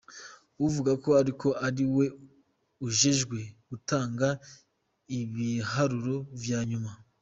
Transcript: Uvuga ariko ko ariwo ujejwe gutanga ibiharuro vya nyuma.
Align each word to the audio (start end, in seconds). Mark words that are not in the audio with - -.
Uvuga 0.65 0.89
ariko 1.21 1.47
ko 1.51 1.57
ariwo 1.67 2.03
ujejwe 2.87 3.39
gutanga 3.69 4.27
ibiharuro 5.19 6.15
vya 6.43 6.59
nyuma. 6.69 6.91